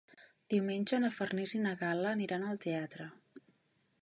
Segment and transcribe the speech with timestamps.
[0.53, 3.11] Diumenge na Farners i na Gal·la aniran al teatre.